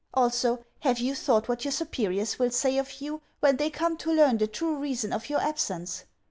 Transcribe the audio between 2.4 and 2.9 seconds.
say